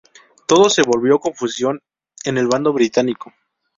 [0.47, 1.83] Todo se volvió confusión
[2.23, 3.31] en el bando británico.